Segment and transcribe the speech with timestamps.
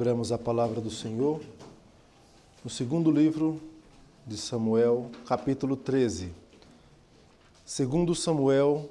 [0.00, 1.42] Abramos a palavra do Senhor
[2.64, 3.60] no segundo livro
[4.26, 6.32] de Samuel, capítulo 13.
[7.66, 8.88] Segundo Samuel,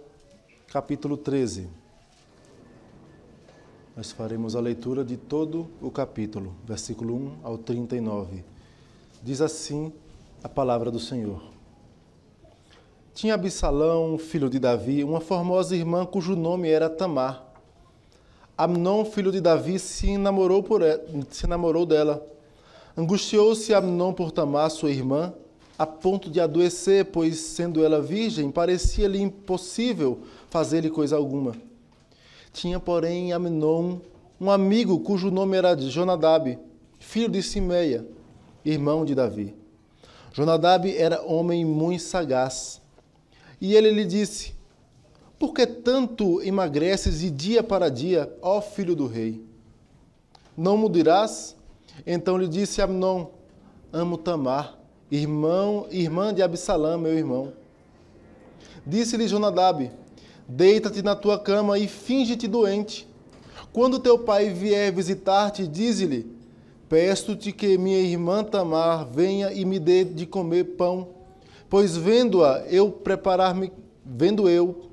[0.67, 1.67] capítulo 13.
[3.97, 8.43] Nós faremos a leitura de todo o capítulo, versículo 1 ao 39.
[9.23, 9.91] Diz assim
[10.43, 11.41] a palavra do Senhor.
[13.15, 17.48] Tinha Absalão, filho de Davi, uma formosa irmã cujo nome era Tamar.
[18.61, 22.21] Amnon, filho de Davi, se namorou, por ela, se namorou dela.
[22.97, 25.33] Angustiou-se Amnon por Tamar, sua irmã,
[25.77, 31.55] a ponto de adoecer, pois, sendo ela virgem, parecia-lhe impossível fazer-lhe coisa alguma.
[32.51, 34.01] Tinha, porém, Amnon
[34.41, 36.59] um amigo cujo nome era Jonadab,
[36.99, 38.05] filho de Simeia,
[38.65, 39.55] irmão de Davi.
[40.33, 42.81] Jonadab era homem muito sagaz.
[43.61, 44.53] E ele lhe disse:
[45.39, 49.41] por que tanto emagreces de dia para dia, ó filho do rei?
[50.55, 51.55] Não mudarás?
[52.05, 53.27] Então lhe disse Amnon:
[53.93, 54.77] Amo Tamar,
[55.09, 57.53] irmão, irmã de Absalão, meu irmão.
[58.85, 59.89] Disse-lhe Jonadab:
[60.45, 63.07] Deita-te na tua cama e finge-te doente.
[63.71, 66.29] Quando teu pai vier visitar-te, dize-lhe:
[66.89, 71.07] Peço-te que minha irmã Tamar venha e me dê de comer pão,
[71.69, 73.71] pois vendo-a eu preparar-me,
[74.03, 74.88] vendo eu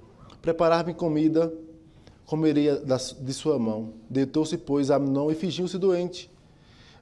[0.47, 1.53] preparar-me comida,
[2.25, 2.81] comeria
[3.19, 3.95] de sua mão.
[4.09, 6.31] Deitou-se, pois, Amnon e fingiu-se doente.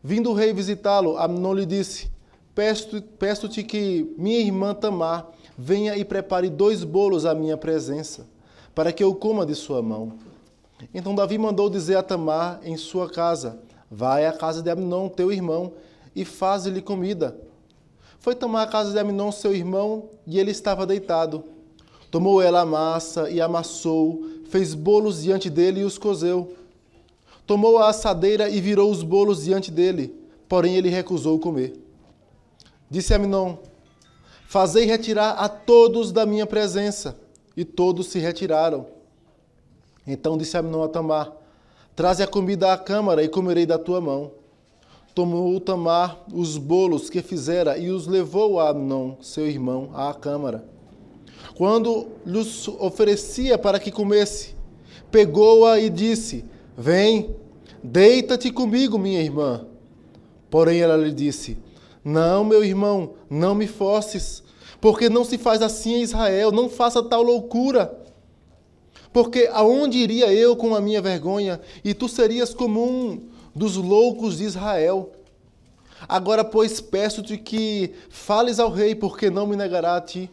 [0.02, 2.10] Vindo o rei visitá-lo, Amnon lhe disse:
[2.54, 8.26] Peço-te que minha irmã Tamar venha e prepare dois bolos à minha presença,
[8.74, 10.14] para que eu coma de sua mão.
[10.94, 13.58] Então Davi mandou dizer a Tamar em sua casa:
[13.90, 15.74] Vai à casa de Amnon, teu irmão,
[16.16, 17.36] e faz-lhe comida.
[18.18, 21.52] Foi Tamar à casa de Amnon, seu irmão, e ele estava deitado.
[22.14, 26.54] Tomou ela a massa e amassou, fez bolos diante dele e os cozeu.
[27.44, 30.14] Tomou a assadeira e virou os bolos diante dele,
[30.48, 31.72] porém ele recusou comer.
[32.89, 33.56] Disse Aminon:
[34.46, 37.18] Fazei retirar a todos da minha presença.
[37.56, 38.86] E todos se retiraram.
[40.06, 41.33] Então disse Aminon a Tamar:
[41.96, 44.30] Traze a comida à câmara e comerei da tua mão.
[45.16, 50.73] Tomou Tamar os bolos que fizera e os levou a Amnon, seu irmão, à câmara
[51.54, 54.54] quando lhes oferecia para que comesse.
[55.10, 56.44] Pegou-a e disse:
[56.76, 57.34] Vem,
[57.82, 59.66] deita-te comigo, minha irmã.
[60.50, 61.58] Porém ela lhe disse:
[62.04, 64.42] Não, meu irmão, não me forces,
[64.80, 68.00] porque não se faz assim em Israel, não faça tal loucura.
[69.12, 73.20] Porque aonde iria eu com a minha vergonha, e tu serias como um
[73.54, 75.12] dos loucos de Israel?
[76.08, 80.28] Agora, pois, peço-te que fales ao rei, porque não me negará a ti.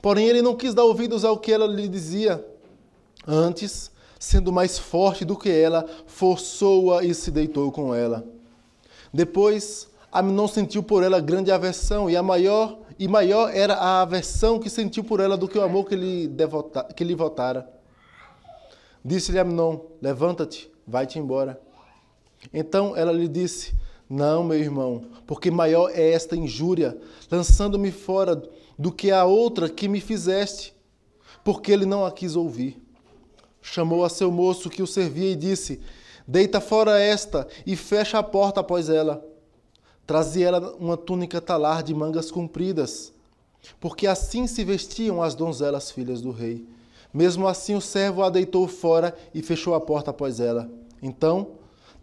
[0.00, 2.44] Porém, ele não quis dar ouvidos ao que ela lhe dizia.
[3.26, 8.24] Antes, sendo mais forte do que ela, forçou-a e se deitou com ela.
[9.12, 14.58] Depois, Aminon sentiu por ela grande aversão, e a maior e maior era a aversão
[14.58, 17.68] que sentiu por ela do que o amor que lhe, devota, que lhe votara.
[19.04, 21.60] Disse-lhe Aminon: Levanta-te, vai-te embora.
[22.52, 23.74] Então ela lhe disse:
[24.08, 26.96] Não, meu irmão, porque maior é esta injúria,
[27.30, 28.42] lançando-me fora
[28.78, 30.74] do que a outra que me fizeste,
[31.42, 32.82] porque ele não a quis ouvir.
[33.62, 35.80] Chamou a seu moço que o servia e disse:
[36.26, 39.24] Deita fora esta e fecha a porta após ela.
[40.06, 43.12] Trazia ela uma túnica talar de mangas compridas,
[43.80, 46.66] porque assim se vestiam as donzelas filhas do rei.
[47.12, 50.70] Mesmo assim, o servo a deitou fora e fechou a porta após ela.
[51.02, 51.52] Então,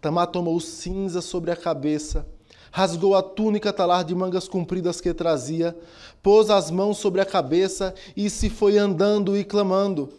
[0.01, 2.27] Tamar tomou cinza sobre a cabeça,
[2.75, 5.77] rasgou a túnica talar de mangas compridas que trazia,
[6.23, 10.09] pôs as mãos sobre a cabeça e se foi andando e clamando.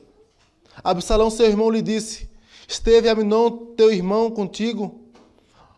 [0.82, 2.30] Absalão, seu irmão, lhe disse:
[2.68, 5.00] Esteve Aminon, teu irmão, contigo?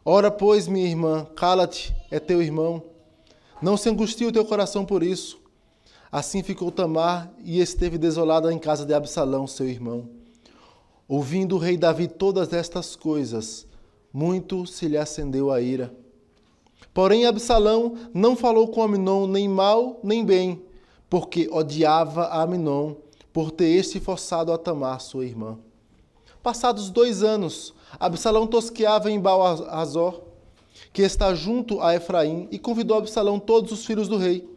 [0.05, 2.83] Ora, pois, minha irmã, cala-te, é teu irmão.
[3.63, 5.41] Não se angustie o teu coração por isso.
[6.13, 10.11] Assim ficou Tamar e esteve desolada em casa de Absalão, seu irmão.
[11.09, 13.67] Ouvindo o rei Davi todas estas coisas,
[14.13, 15.91] muito se lhe acendeu a ira.
[16.93, 20.63] Porém, Absalão não falou com Aminon nem mal nem bem,
[21.11, 22.95] porque odiava a Aminon
[23.33, 25.59] por ter este forçado a Tamar, sua irmã.
[26.43, 30.23] Passados dois anos, Absalão tosqueava em Baal-Azor,
[30.93, 34.49] que está junto a Efraim, e convidou Absalão todos os filhos do rei.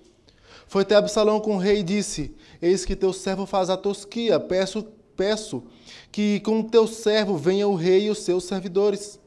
[0.67, 4.39] Foi até Absalão com o rei e disse: Eis que teu servo faz a tosquia,
[4.39, 4.85] peço,
[5.17, 5.63] peço
[6.11, 9.19] que com teu servo venha o rei e os seus servidores.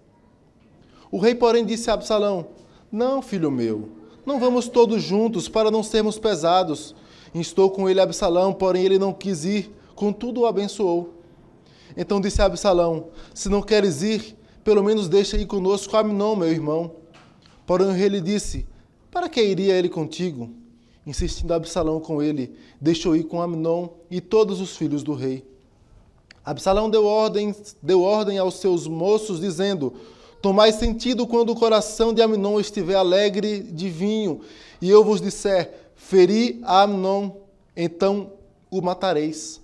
[1.10, 2.46] O rei, porém, disse a Absalão:
[2.92, 3.88] não, filho meu,
[4.26, 6.94] não vamos todos juntos para não sermos pesados.
[7.34, 11.14] Estou com ele Absalão, porém ele não quis ir, contudo o abençoou.
[11.96, 16.92] Então disse Absalão: Se não queres ir, pelo menos deixa ir conosco Aminon, meu irmão.
[17.66, 18.66] Porém o rei lhe disse:
[19.10, 20.50] Para que iria ele contigo?
[21.06, 25.44] Insistindo Absalão com ele, deixou ir com Aminon e todos os filhos do rei.
[26.44, 29.94] Absalão deu ordem, deu ordem aos seus moços, dizendo:
[30.42, 34.40] Tomai sentido quando o coração de Aminon estiver alegre de vinho,
[34.80, 37.30] e eu vos disser: Feri a Aminon,
[37.76, 38.32] então
[38.68, 39.60] o matareis.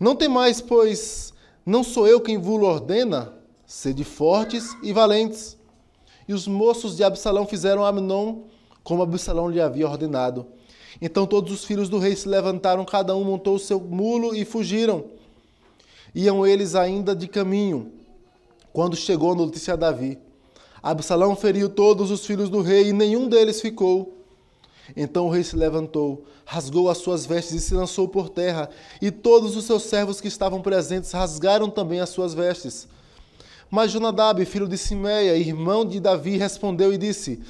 [0.00, 1.34] Não temais, pois
[1.66, 3.34] não sou eu quem vos ordena,
[3.66, 5.58] sede fortes e valentes.
[6.26, 8.44] E os moços de Absalão fizeram a Amnon
[8.82, 10.46] como Absalão lhe havia ordenado.
[11.02, 14.46] Então todos os filhos do rei se levantaram, cada um montou o seu mulo e
[14.46, 15.04] fugiram.
[16.14, 17.92] Iam eles ainda de caminho,
[18.72, 20.18] quando chegou a notícia a Davi.
[20.82, 24.14] Absalão feriu todos os filhos do rei e nenhum deles ficou.
[24.96, 28.70] Então o rei se levantou, rasgou as suas vestes e se lançou por terra,
[29.02, 32.88] e todos os seus servos que estavam presentes rasgaram também as suas vestes.
[33.70, 37.42] Mas Jonadab, filho de Simeia, irmão de Davi, respondeu e disse: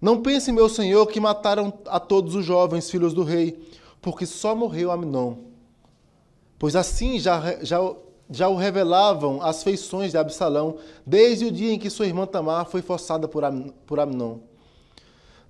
[0.00, 3.58] Não pense, meu senhor, que mataram a todos os jovens filhos do rei,
[4.02, 5.36] porque só morreu Amnon.
[6.58, 7.78] Pois assim já, já,
[8.30, 12.66] já o revelavam as feições de Absalão, desde o dia em que sua irmã Tamar
[12.66, 14.38] foi forçada por, Am, por Amnon.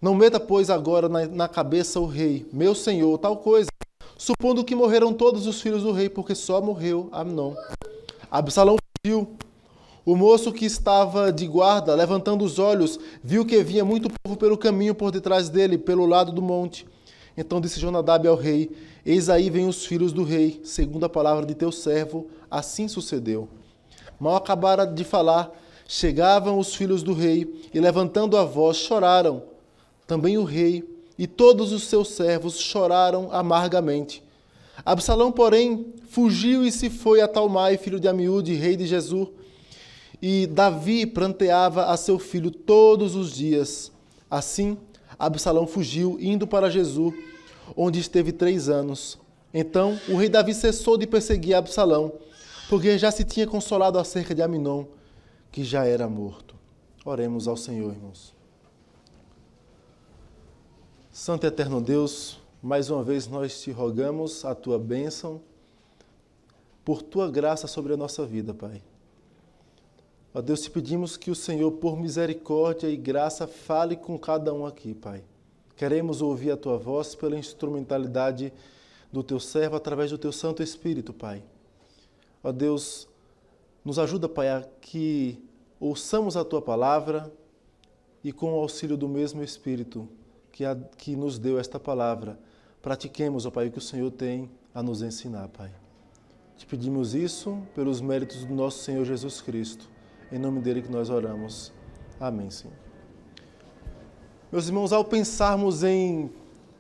[0.01, 3.69] Não meta, pois, agora na, na cabeça o rei, meu senhor, tal coisa,
[4.17, 7.55] supondo que morreram todos os filhos do rei, porque só morreu Amnon.
[8.31, 9.37] Absalão fugiu.
[10.05, 14.57] O moço que estava de guarda, levantando os olhos, viu que vinha muito povo pelo
[14.57, 16.87] caminho por detrás dele, pelo lado do monte.
[17.37, 18.71] Então disse Jonadab ao rei:
[19.05, 22.29] Eis aí vêm os filhos do rei, segundo a palavra de teu servo.
[22.51, 23.49] Assim sucedeu.
[24.19, 25.51] Mal acabara de falar,
[25.87, 29.43] chegavam os filhos do rei e, levantando a voz, choraram.
[30.07, 30.85] Também o rei
[31.19, 34.23] e todos os seus servos choraram amargamente.
[34.85, 39.29] Absalão, porém, fugiu e se foi a Talmai, filho de Amiúde, rei de Jesus.
[40.21, 43.91] E Davi pranteava a seu filho todos os dias.
[44.31, 44.77] Assim,
[45.19, 47.15] Absalão fugiu, indo para Jesus,
[47.77, 49.19] onde esteve três anos.
[49.53, 52.13] Então, o rei Davi cessou de perseguir Absalão,
[52.69, 54.85] porque já se tinha consolado acerca de Aminon,
[55.53, 56.55] que já era morto.
[57.05, 58.35] Oremos ao Senhor, irmãos.
[61.13, 65.41] Santo e eterno Deus, mais uma vez nós te rogamos a tua bênção,
[66.85, 68.83] por tua graça sobre a nossa vida, Pai.
[70.35, 74.67] Ó Deus, te pedimos que o Senhor, por misericórdia e graça, fale com cada um
[74.67, 75.25] aqui, Pai.
[75.77, 78.53] Queremos ouvir a tua voz pela instrumentalidade
[79.13, 81.43] do teu servo através do teu Santo Espírito, Pai.
[82.47, 83.09] Ó Deus,
[83.85, 85.37] nos ajuda, Pai, a que
[85.81, 87.33] ouçamos a tua palavra
[88.23, 90.09] e com o auxílio do mesmo Espírito
[90.53, 92.39] que, a, que nos deu esta palavra.
[92.81, 95.73] Pratiquemos, ó Pai, o que o Senhor tem a nos ensinar, Pai.
[96.57, 99.89] Te pedimos isso pelos méritos do nosso Senhor Jesus Cristo.
[100.31, 101.73] Em nome dele que nós oramos.
[102.21, 102.77] Amém, Senhor.
[104.53, 106.31] Meus irmãos, ao pensarmos em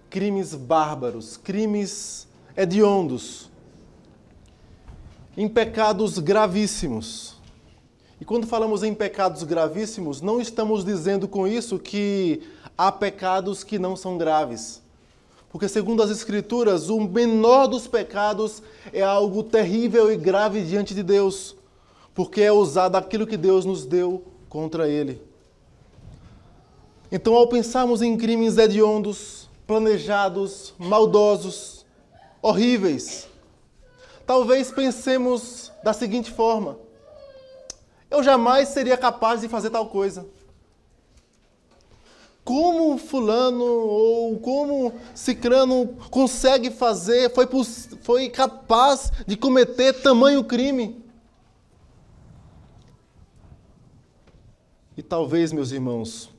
[0.08, 3.50] crimes bárbaros, crimes hediondos,
[5.36, 7.36] em pecados gravíssimos,
[8.20, 12.42] e quando falamos em pecados gravíssimos, não estamos dizendo com isso que
[12.76, 14.82] há pecados que não são graves.
[15.50, 18.62] Porque, segundo as Escrituras, o menor dos pecados
[18.92, 21.54] é algo terrível e grave diante de Deus,
[22.14, 25.20] porque é usado aquilo que Deus nos deu contra ele.
[27.12, 31.84] Então, ao pensarmos em crimes hediondos, planejados, maldosos,
[32.40, 33.28] horríveis,
[34.26, 36.78] talvez pensemos da seguinte forma:
[38.10, 40.26] eu jamais seria capaz de fazer tal coisa
[42.46, 47.48] como fulano ou como cicrano consegue fazer, foi,
[48.02, 51.04] foi capaz de cometer tamanho crime.
[54.96, 56.30] E talvez, meus irmãos,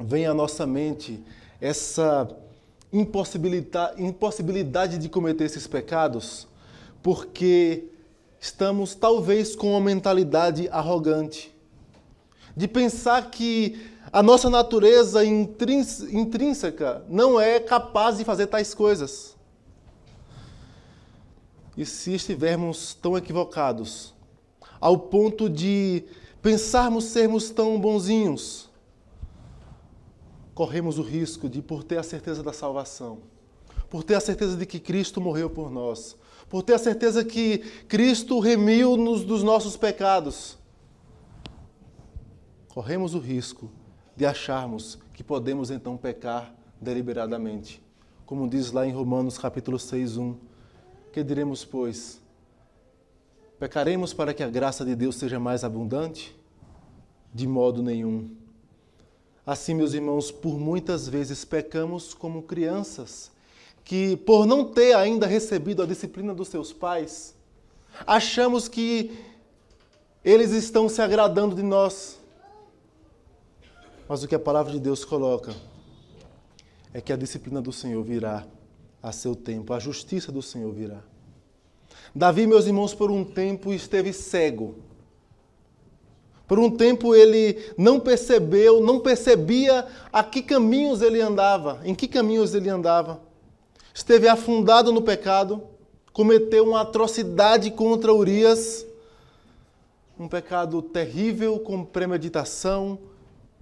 [0.00, 1.22] venha à nossa mente
[1.60, 2.26] essa
[2.90, 6.48] impossibilidade, de cometer esses pecados,
[7.04, 7.84] porque
[8.40, 11.54] estamos talvez com uma mentalidade arrogante,
[12.56, 19.36] de pensar que a nossa natureza intrínseca não é capaz de fazer tais coisas.
[21.76, 24.14] E se estivermos tão equivocados,
[24.80, 26.04] ao ponto de
[26.40, 28.70] pensarmos sermos tão bonzinhos,
[30.54, 33.18] corremos o risco de, por ter a certeza da salvação,
[33.90, 36.16] por ter a certeza de que Cristo morreu por nós,
[36.54, 37.58] por ter a certeza que
[37.88, 40.56] Cristo remiu-nos dos nossos pecados,
[42.68, 43.72] corremos o risco
[44.14, 47.82] de acharmos que podemos então pecar deliberadamente.
[48.24, 50.36] Como diz lá em Romanos capítulo 6, 1.
[51.12, 52.20] Que diremos, pois?
[53.58, 56.36] Pecaremos para que a graça de Deus seja mais abundante?
[57.34, 58.30] De modo nenhum.
[59.44, 63.33] Assim, meus irmãos, por muitas vezes pecamos como crianças
[63.84, 67.34] que, por não ter ainda recebido a disciplina dos seus pais,
[68.06, 69.16] achamos que
[70.24, 72.18] eles estão se agradando de nós.
[74.08, 75.54] Mas o que a palavra de Deus coloca
[76.92, 78.46] é que a disciplina do Senhor virá
[79.02, 81.02] a seu tempo, a justiça do Senhor virá.
[82.14, 84.76] Davi, meus irmãos, por um tempo esteve cego.
[86.46, 92.06] Por um tempo ele não percebeu, não percebia a que caminhos ele andava, em que
[92.06, 93.20] caminhos ele andava.
[93.94, 95.62] Esteve afundado no pecado,
[96.12, 98.84] cometeu uma atrocidade contra Urias,
[100.18, 102.98] um pecado terrível com premeditação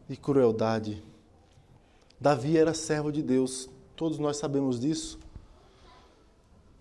[0.09, 1.03] e crueldade.
[2.19, 5.19] Davi era servo de Deus, todos nós sabemos disso.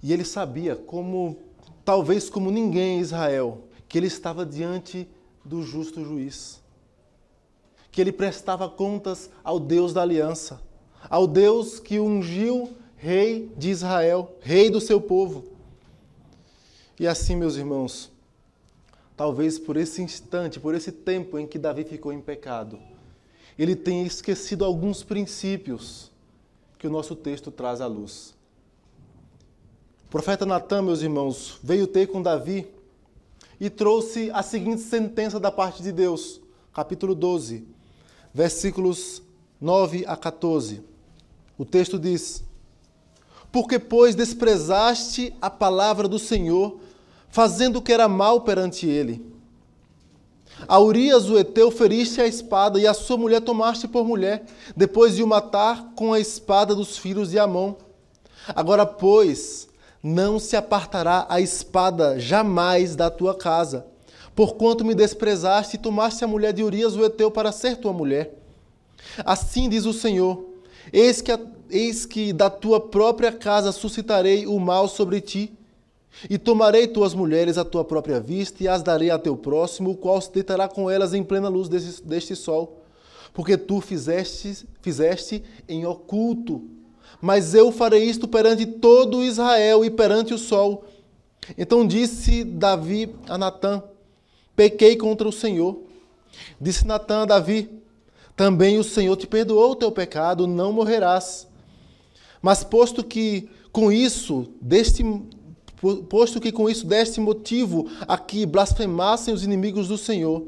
[0.01, 1.37] E ele sabia, como
[1.83, 5.09] talvez como ninguém em Israel, que ele estava diante
[5.43, 6.61] do justo juiz.
[7.91, 10.61] Que ele prestava contas ao Deus da aliança,
[11.09, 15.43] ao Deus que ungiu rei de Israel, rei do seu povo.
[16.99, 18.11] E assim, meus irmãos,
[19.17, 22.77] talvez por esse instante, por esse tempo em que Davi ficou em pecado,
[23.57, 26.11] ele tenha esquecido alguns princípios
[26.77, 28.35] que o nosso texto traz à luz.
[30.05, 32.67] O profeta Natan, meus irmãos, veio ter com Davi
[33.59, 36.39] e trouxe a seguinte sentença da parte de Deus,
[36.71, 37.65] capítulo 12,
[38.31, 39.23] versículos
[39.59, 40.83] 9 a 14.
[41.57, 42.43] O texto diz:
[43.51, 46.79] Porque, pois, desprezaste a palavra do Senhor,
[47.29, 49.31] fazendo o que era mal perante ele.
[50.67, 55.15] A Urias, o Eteu, feriste a espada, e a sua mulher tomaste por mulher, depois
[55.15, 57.75] de o matar com a espada dos filhos de Amon.
[58.55, 59.67] Agora, pois,
[60.03, 63.85] não se apartará a espada jamais da tua casa,
[64.35, 68.37] porquanto me desprezaste e tomaste a mulher de Urias o Eteu para ser tua mulher.
[69.25, 70.45] Assim diz o Senhor:
[70.91, 71.39] eis que, a,
[71.71, 75.53] eis que da tua própria casa suscitarei o mal sobre ti,
[76.29, 79.97] e tomarei tuas mulheres à tua própria vista, e as darei a teu próximo, o
[79.97, 82.81] qual se deitará com elas em plena luz deste, deste sol.
[83.33, 86.67] Porque tu fizeste, fizeste em oculto
[87.21, 90.85] mas eu farei isto perante todo Israel e perante o sol.
[91.55, 93.83] Então disse Davi a Natã:
[94.55, 95.83] Pequei contra o Senhor.
[96.59, 97.69] Disse Natã a Davi:
[98.35, 101.47] Também o Senhor te perdoou o teu pecado, não morrerás.
[102.41, 105.03] Mas posto que com isso deste
[106.09, 110.47] posto que com isso deste motivo a que blasfemassem os inimigos do Senhor,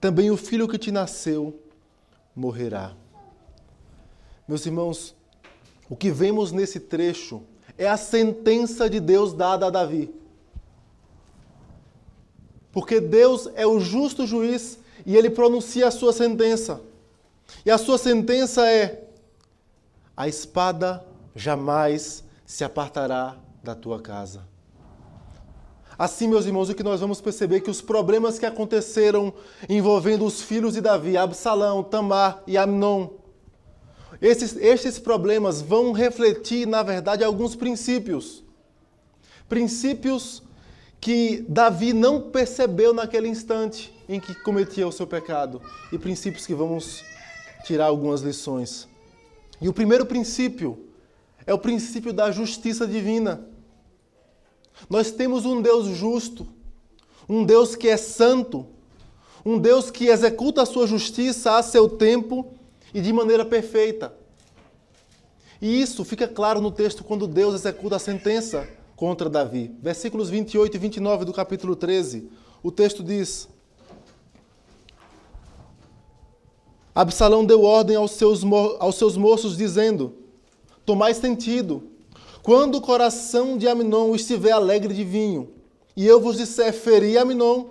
[0.00, 1.60] também o filho que te nasceu
[2.34, 2.94] morrerá.
[4.48, 5.14] Meus irmãos,
[5.88, 7.42] o que vemos nesse trecho
[7.78, 10.12] é a sentença de Deus dada a Davi.
[12.72, 16.80] Porque Deus é o justo juiz e ele pronuncia a sua sentença.
[17.64, 19.08] E a sua sentença é:
[20.16, 24.46] a espada jamais se apartará da tua casa.
[25.98, 29.32] Assim, meus irmãos, o que nós vamos perceber é que os problemas que aconteceram
[29.68, 33.10] envolvendo os filhos de Davi, Absalão, Tamar e Amnon,
[34.20, 38.42] esses, estes problemas vão refletir, na verdade, alguns princípios.
[39.48, 40.42] Princípios
[41.00, 45.60] que Davi não percebeu naquele instante em que cometia o seu pecado.
[45.92, 47.04] E princípios que vamos
[47.64, 48.88] tirar algumas lições.
[49.60, 50.88] E o primeiro princípio
[51.46, 53.46] é o princípio da justiça divina.
[54.88, 56.46] Nós temos um Deus justo,
[57.28, 58.66] um Deus que é santo,
[59.44, 62.54] um Deus que executa a sua justiça a seu tempo
[62.92, 64.14] e de maneira perfeita.
[65.60, 69.74] E isso fica claro no texto quando Deus executa a sentença contra Davi.
[69.80, 72.28] Versículos 28 e 29 do capítulo 13.
[72.62, 73.48] O texto diz:
[76.94, 78.42] Absalão deu ordem aos seus,
[78.78, 80.23] aos seus moços, dizendo:
[80.84, 81.82] Tomai sentido,
[82.42, 85.48] quando o coração de Aminon estiver alegre de vinho,
[85.96, 87.66] e eu vos disser: Feri Aminon,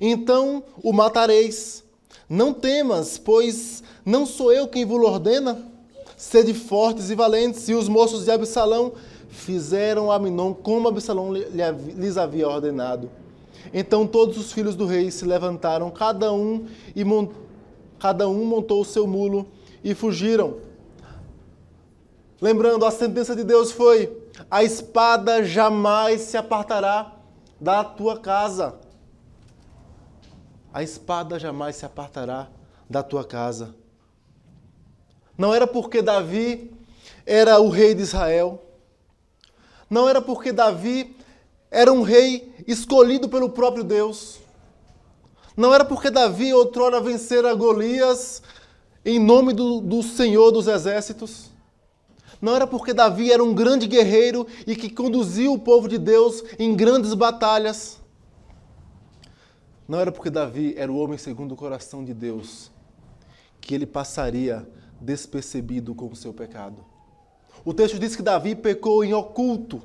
[0.00, 1.82] então o matareis.
[2.28, 5.62] Não temas, pois não sou eu quem vos ordena?
[6.16, 7.68] Sede fortes e valentes.
[7.68, 8.92] E os moços de Absalão
[9.28, 13.10] fizeram Aminon como Absalão lhes havia ordenado.
[13.72, 17.04] Então todos os filhos do rei se levantaram, cada um, e
[17.98, 19.46] cada um montou o seu mulo
[19.82, 20.56] e fugiram.
[22.40, 24.10] Lembrando, a sentença de Deus foi:
[24.50, 27.12] a espada jamais se apartará
[27.60, 28.74] da tua casa.
[30.72, 32.48] A espada jamais se apartará
[32.90, 33.74] da tua casa.
[35.38, 36.72] Não era porque Davi
[37.24, 38.62] era o rei de Israel.
[39.88, 41.16] Não era porque Davi
[41.70, 44.40] era um rei escolhido pelo próprio Deus.
[45.56, 48.42] Não era porque Davi outrora vencera Golias
[49.04, 51.53] em nome do, do Senhor dos Exércitos.
[52.44, 56.44] Não era porque Davi era um grande guerreiro e que conduziu o povo de Deus
[56.58, 57.98] em grandes batalhas.
[59.88, 62.70] Não era porque Davi era o homem segundo o coração de Deus
[63.62, 64.68] que ele passaria
[65.00, 66.84] despercebido com o seu pecado.
[67.64, 69.80] O texto diz que Davi pecou em oculto.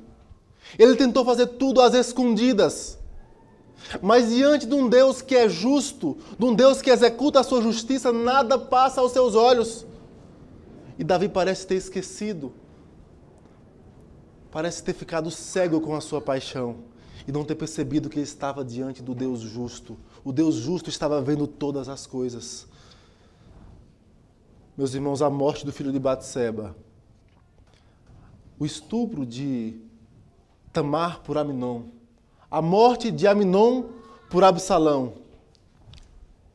[0.78, 2.98] Ele tentou fazer tudo às escondidas.
[4.02, 7.62] Mas diante de um Deus que é justo, de um Deus que executa a sua
[7.62, 9.86] justiça, nada passa aos seus olhos.
[11.00, 12.52] E Davi parece ter esquecido,
[14.50, 16.80] parece ter ficado cego com a sua paixão
[17.26, 19.96] e não ter percebido que ele estava diante do Deus justo.
[20.22, 22.66] O Deus justo estava vendo todas as coisas.
[24.76, 26.76] Meus irmãos, a morte do filho de Batseba,
[28.58, 29.80] o estupro de
[30.70, 31.84] Tamar por Aminon,
[32.50, 33.84] a morte de Aminon
[34.28, 35.14] por Absalão.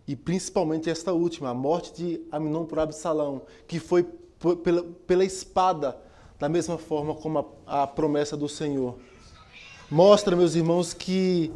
[0.07, 4.07] E principalmente esta última, a morte de Aminon por Absalão, que foi
[4.57, 5.97] pela, pela espada,
[6.37, 8.97] da mesma forma como a, a promessa do Senhor.
[9.89, 11.51] Mostra, meus irmãos, que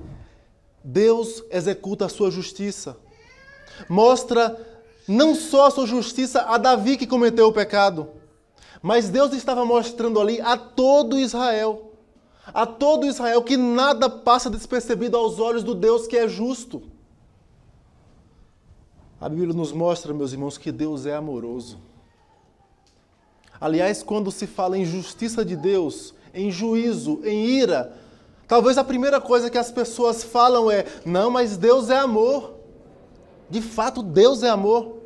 [0.83, 2.97] Deus executa a sua justiça.
[3.89, 4.57] Mostra
[5.07, 8.09] não só a sua justiça a Davi que cometeu o pecado,
[8.81, 11.89] mas Deus estava mostrando ali a todo Israel
[12.53, 16.81] a todo Israel que nada passa despercebido aos olhos do Deus que é justo.
[19.19, 21.77] A Bíblia nos mostra, meus irmãos, que Deus é amoroso.
[23.59, 27.93] Aliás, quando se fala em justiça de Deus, em juízo, em ira,
[28.47, 32.55] talvez a primeira coisa que as pessoas falam é: não, mas Deus é amor.
[33.49, 34.97] De fato, Deus é amor.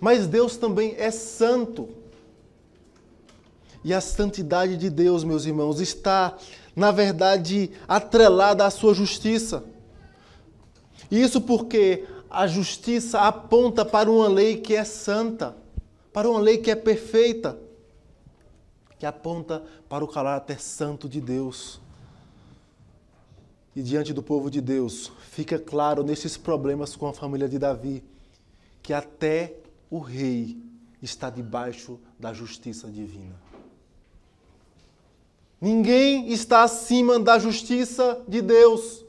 [0.00, 1.88] Mas Deus também é santo.
[3.84, 6.36] E a santidade de Deus, meus irmãos, está,
[6.74, 9.64] na verdade, atrelada à sua justiça.
[11.10, 15.54] Isso porque a justiça aponta para uma lei que é santa,
[16.12, 17.58] para uma lei que é perfeita,
[18.98, 21.80] que aponta para o caráter santo de Deus.
[23.74, 28.04] E diante do povo de Deus, fica claro nesses problemas com a família de Davi,
[28.82, 29.56] que até
[29.90, 30.58] o rei
[31.00, 33.34] está debaixo da justiça divina.
[35.60, 39.04] Ninguém está acima da justiça de Deus.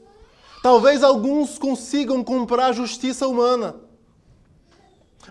[0.62, 3.83] Talvez alguns consigam comprar a justiça humana.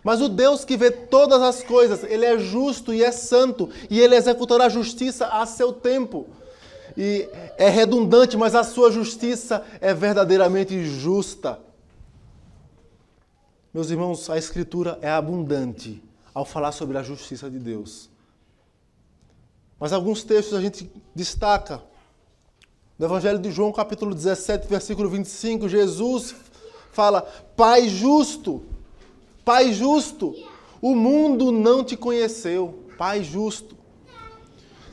[0.04, 4.00] Mas o Deus que vê todas as coisas, ele é justo e é santo, e
[4.00, 6.28] ele executará a justiça a seu tempo.
[6.96, 7.28] E
[7.58, 11.60] é redundante, mas a sua justiça é verdadeiramente justa.
[13.74, 16.02] Meus irmãos, a Escritura é abundante
[16.34, 18.10] ao falar sobre a justiça de Deus.
[19.80, 21.82] Mas alguns textos a gente destaca.
[22.98, 26.36] No Evangelho de João, capítulo 17, versículo 25, Jesus
[26.92, 27.22] fala:
[27.56, 28.64] Pai justo,
[29.46, 30.34] Pai justo,
[30.82, 33.76] o mundo não te conheceu, Pai justo.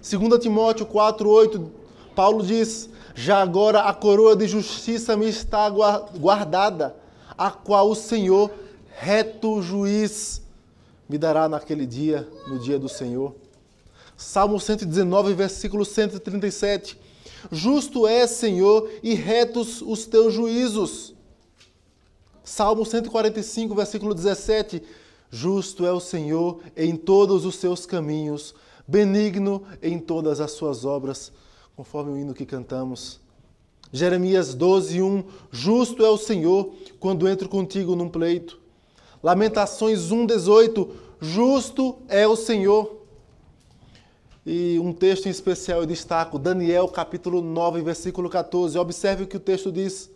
[0.02, 1.70] 2 Timóteo 4, 8,
[2.16, 6.96] Paulo diz: Já agora a coroa de justiça me está guardada,
[7.38, 8.50] a qual o Senhor,
[8.88, 10.42] reto juiz,
[11.08, 13.34] me dará naquele dia, no dia do Senhor.
[14.16, 16.98] Salmo 119, versículo 137.
[17.50, 21.14] Justo é, Senhor, e retos os teus juízos.
[22.44, 24.82] Salmo 145, versículo 17.
[25.30, 28.54] Justo é o Senhor em todos os seus caminhos,
[28.86, 31.32] benigno em todas as suas obras,
[31.76, 33.20] conforme o hino que cantamos.
[33.92, 35.24] Jeremias 12, 1.
[35.50, 38.58] Justo é o Senhor quando entro contigo num pleito.
[39.22, 40.90] Lamentações 1, 18.
[41.20, 43.00] Justo é o Senhor.
[44.46, 48.78] E um texto em especial eu destaco, Daniel capítulo 9, versículo 14.
[48.78, 50.10] Observe o que o texto diz.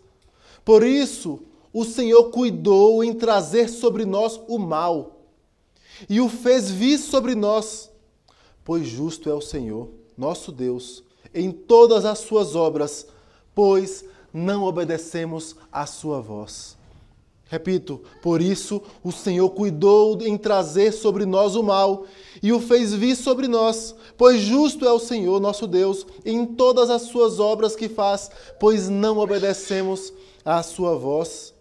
[0.63, 1.39] Por isso,
[1.75, 5.25] o Senhor cuidou em trazer sobre nós o mal,
[6.09, 7.91] e o fez vir sobre nós,
[8.63, 13.05] pois justo é o Senhor, nosso Deus, em todas as suas obras,
[13.53, 16.77] pois não obedecemos à sua voz.
[17.47, 22.05] Repito, por isso o Senhor cuidou em trazer sobre nós o mal
[22.41, 26.89] e o fez vir sobre nós, pois justo é o Senhor nosso Deus em todas
[26.89, 30.13] as suas obras que faz, pois não obedecemos
[30.45, 31.53] à sua voz.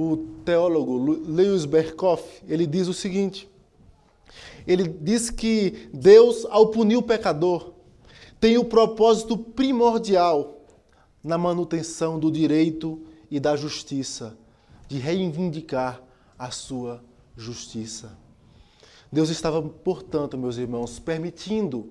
[0.00, 3.50] O teólogo Lewis Berkoff, ele diz o seguinte:
[4.64, 7.72] ele diz que Deus, ao punir o pecador,
[8.38, 10.62] tem o propósito primordial
[11.24, 14.38] na manutenção do direito e da justiça
[14.86, 16.00] de reivindicar
[16.38, 17.02] a sua
[17.36, 18.16] justiça.
[19.10, 21.90] Deus estava, portanto, meus irmãos, permitindo,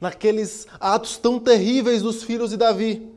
[0.00, 3.10] naqueles atos tão terríveis dos filhos de Davi,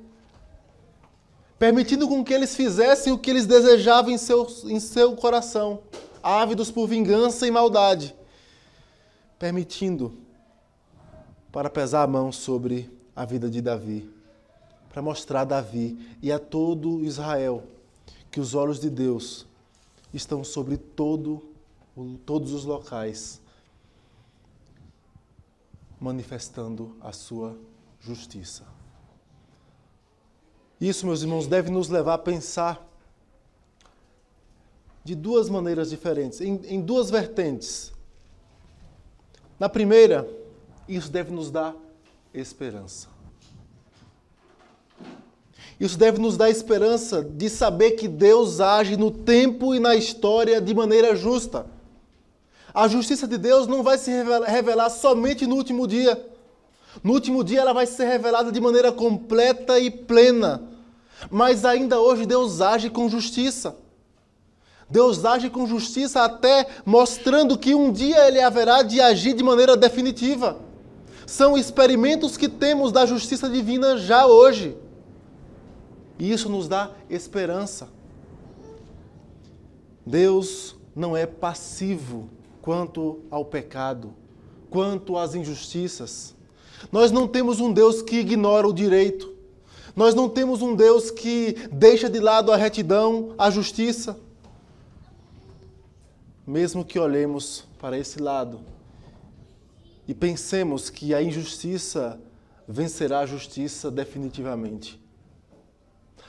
[1.61, 5.83] permitindo com que eles fizessem o que eles desejavam em seu, em seu coração,
[6.23, 8.15] ávidos por vingança e maldade,
[9.37, 10.11] permitindo
[11.51, 14.09] para pesar a mão sobre a vida de Davi,
[14.89, 17.63] para mostrar a Davi e a todo Israel
[18.31, 19.45] que os olhos de Deus
[20.11, 21.43] estão sobre todo,
[22.25, 23.39] todos os locais,
[25.99, 27.55] manifestando a sua
[27.99, 28.80] justiça.
[30.81, 32.89] Isso, meus irmãos, deve nos levar a pensar
[35.03, 37.93] de duas maneiras diferentes, em, em duas vertentes.
[39.59, 40.27] Na primeira,
[40.89, 41.75] isso deve nos dar
[42.33, 43.09] esperança.
[45.79, 50.59] Isso deve nos dar esperança de saber que Deus age no tempo e na história
[50.59, 51.67] de maneira justa.
[52.73, 54.11] A justiça de Deus não vai se
[54.47, 56.27] revelar somente no último dia.
[57.03, 60.70] No último dia ela vai ser revelada de maneira completa e plena.
[61.29, 63.75] Mas ainda hoje Deus age com justiça.
[64.89, 69.77] Deus age com justiça até mostrando que um dia ele haverá de agir de maneira
[69.77, 70.59] definitiva.
[71.25, 74.75] São experimentos que temos da justiça divina já hoje.
[76.19, 77.87] E isso nos dá esperança.
[80.05, 82.29] Deus não é passivo
[82.61, 84.13] quanto ao pecado,
[84.69, 86.35] quanto às injustiças.
[86.91, 89.33] Nós não temos um Deus que ignora o direito.
[89.95, 94.17] Nós não temos um Deus que deixa de lado a retidão, a justiça.
[96.47, 98.61] Mesmo que olhemos para esse lado
[100.07, 102.19] e pensemos que a injustiça
[102.67, 104.99] vencerá a justiça definitivamente.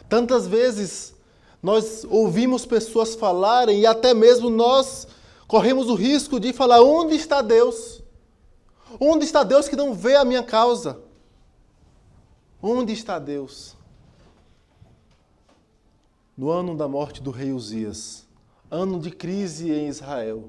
[0.09, 1.15] Tantas vezes
[1.63, 5.07] nós ouvimos pessoas falarem e até mesmo nós
[5.47, 8.03] corremos o risco de falar: onde está Deus?
[9.01, 11.01] Onde está Deus que não vê a minha causa?
[12.65, 13.77] Onde está Deus?
[16.37, 18.25] No ano da morte do rei Uzias,
[18.71, 20.49] ano de crise em Israel,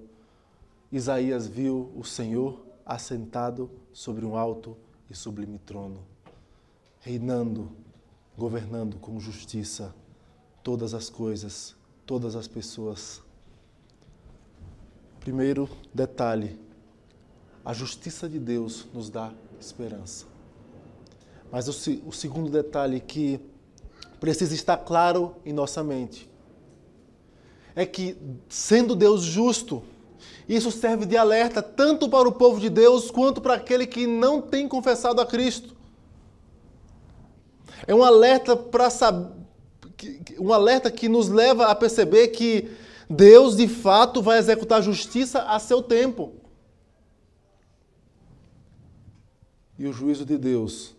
[0.92, 4.78] Isaías viu o Senhor assentado sobre um alto
[5.10, 6.02] e sublime trono,
[7.00, 7.72] reinando
[8.38, 9.92] governando com justiça
[10.62, 13.24] todas as coisas, todas as pessoas.
[15.20, 16.60] Primeiro detalhe:
[17.66, 20.33] a justiça de Deus nos dá esperança.
[21.54, 23.40] Mas o, o segundo detalhe que
[24.20, 26.28] precisa estar claro em nossa mente
[27.76, 28.18] é que,
[28.50, 29.84] sendo Deus justo,
[30.50, 34.42] isso serve de alerta tanto para o povo de Deus quanto para aquele que não
[34.42, 35.76] tem confessado a Cristo.
[37.86, 38.90] É um alerta para
[40.40, 42.68] um alerta que nos leva a perceber que
[43.08, 46.34] Deus de fato vai executar justiça a seu tempo.
[49.78, 50.93] E o juízo de Deus,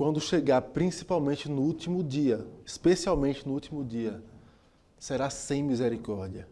[0.00, 4.24] quando chegar, principalmente no último dia, especialmente no último dia,
[4.98, 6.48] será sem misericórdia.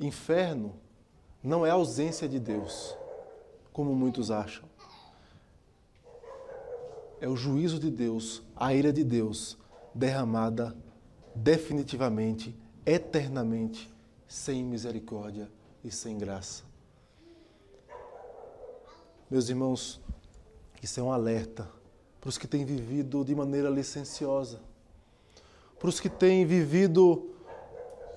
[0.00, 0.72] Inferno
[1.44, 2.96] não é ausência de Deus,
[3.74, 4.70] como muitos acham
[7.20, 9.58] é o juízo de Deus, a ira de Deus
[9.94, 10.74] derramada
[11.34, 13.92] definitivamente, eternamente,
[14.26, 15.50] sem misericórdia
[15.84, 16.64] e sem graça.
[19.30, 20.00] Meus irmãos,
[20.82, 21.68] isso é um alerta
[22.20, 24.60] para os que têm vivido de maneira licenciosa,
[25.78, 27.30] para os que têm vivido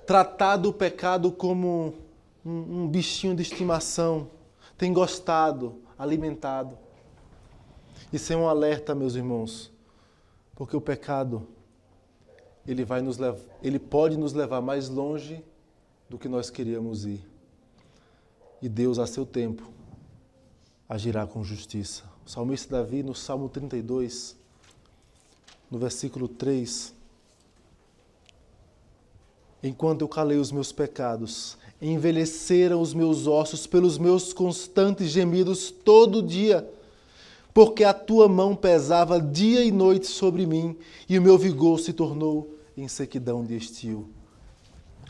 [0.06, 1.94] tratado o pecado como
[2.44, 4.28] um, um bichinho de estimação,
[4.76, 6.76] têm gostado, alimentado.
[8.12, 9.72] Isso é um alerta, meus irmãos,
[10.54, 11.48] porque o pecado
[12.66, 13.18] ele vai nos
[13.62, 15.42] ele pode nos levar mais longe
[16.08, 17.24] do que nós queríamos ir.
[18.60, 19.70] E Deus, a seu tempo,
[20.88, 22.13] agirá com justiça.
[22.26, 24.36] O salmista Davi, no Salmo 32,
[25.70, 26.94] no versículo 3,
[29.62, 36.22] Enquanto eu calei os meus pecados, envelheceram os meus ossos pelos meus constantes gemidos todo
[36.22, 36.70] dia
[37.54, 40.76] porque a tua mão pesava dia e noite sobre mim
[41.08, 44.08] e o meu vigor se tornou em sequidão de estio.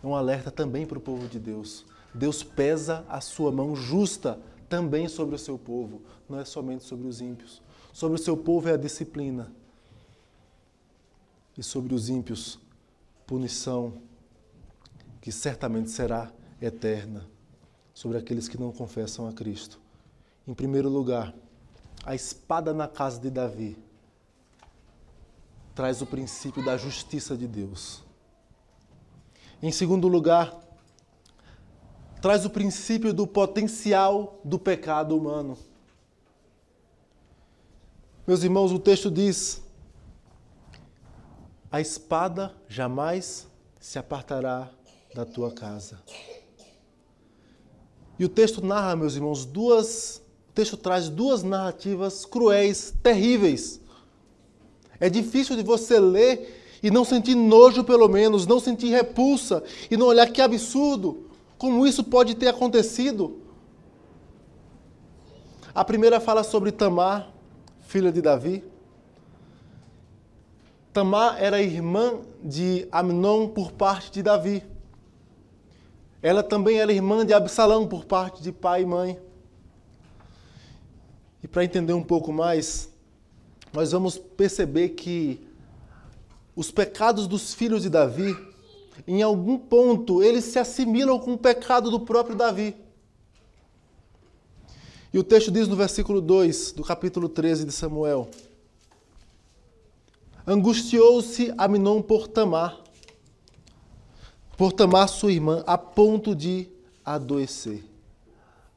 [0.03, 1.87] É um alerta também para o povo de Deus.
[2.13, 4.39] Deus pesa a sua mão justa
[4.75, 7.63] também sobre o seu povo, não é somente sobre os ímpios.
[7.93, 9.53] Sobre o seu povo é a disciplina.
[11.57, 12.59] E sobre os ímpios,
[13.25, 14.03] punição
[15.21, 17.25] que certamente será eterna
[17.95, 19.79] sobre aqueles que não confessam a Cristo.
[20.45, 21.33] Em primeiro lugar,
[22.05, 23.79] a espada na casa de Davi
[25.73, 28.03] traz o princípio da justiça de Deus.
[29.63, 30.64] Em segundo lugar,
[32.25, 35.59] traz o princípio do potencial do pecado humano.
[38.27, 39.61] Meus irmãos, o texto diz
[41.71, 43.47] A espada jamais
[43.79, 44.71] se apartará
[45.15, 46.03] da tua casa.
[48.19, 50.23] E o texto narra, meus irmãos, duas.
[50.49, 53.83] O texto traz duas narrativas cruéis, terríveis.
[54.99, 59.97] É difícil de você ler e não sentir nojo, pelo menos, não sentir repulsa e
[59.99, 63.41] não olhar que absurdo, como isso pode ter acontecido.
[65.75, 67.33] A primeira fala sobre Tamar,
[67.81, 68.65] filha de Davi.
[70.93, 74.63] Tamar era irmã de Amnon por parte de Davi.
[76.23, 79.21] Ela também era irmã de Absalão por parte de pai e mãe.
[81.43, 82.89] E para entender um pouco mais,
[83.73, 85.47] nós vamos perceber que
[86.57, 88.35] os pecados dos filhos de Davi,
[89.07, 92.77] em algum ponto, eles se assimilam com o pecado do próprio Davi.
[95.13, 98.29] E o texto diz no versículo 2 do capítulo 13 de Samuel:
[100.47, 102.81] Angustiou-se Aminon por Tamar,
[104.57, 106.69] por Tamar sua irmã, a ponto de
[107.05, 107.85] adoecer.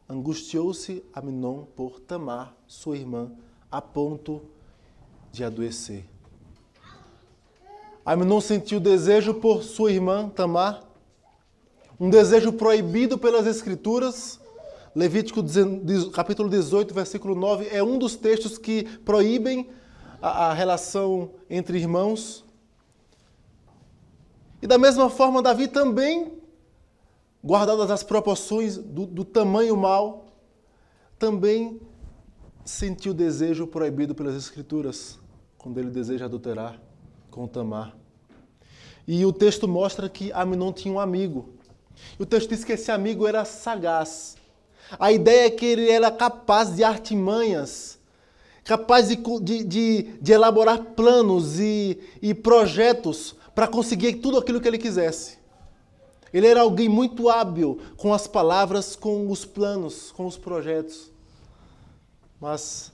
[0.07, 3.31] Angustiou-se Aminon por Tamar, sua irmã,
[3.71, 4.41] a ponto
[5.31, 6.05] de adoecer.
[8.07, 10.81] Aminon sentiu desejo por sua irmã Tamar,
[11.99, 14.39] um desejo proibido pelas Escrituras.
[14.95, 15.43] Levítico
[16.13, 19.69] capítulo 18, versículo 9, é um dos textos que proíbem
[20.21, 22.45] a, a relação entre irmãos.
[24.61, 26.31] E da mesma forma, Davi também,
[27.43, 30.27] guardadas as proporções do, do tamanho mal,
[31.19, 31.81] também
[32.63, 35.19] sentiu desejo proibido pelas Escrituras,
[35.57, 36.86] quando ele deseja adulterar
[37.37, 37.95] com Tamar.
[39.07, 41.49] E o texto mostra que Aminon tinha um amigo.
[42.19, 44.35] E o texto diz que esse amigo era sagaz.
[44.99, 47.99] A ideia é que ele era capaz de artimanhas,
[48.63, 49.17] capaz de,
[49.63, 55.37] de, de elaborar planos e, e projetos para conseguir tudo aquilo que ele quisesse.
[56.33, 61.11] Ele era alguém muito hábil com as palavras, com os planos, com os projetos.
[62.41, 62.91] Mas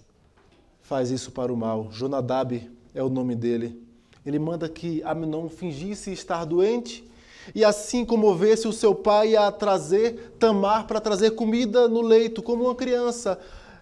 [0.82, 1.90] faz isso para o mal.
[1.92, 3.93] Jonadab é o nome dele.
[4.26, 7.08] Ele manda que Aminon fingisse estar doente
[7.54, 12.64] e assim comovesse o seu pai a trazer Tamar para trazer comida no leito, como
[12.64, 13.40] uma criança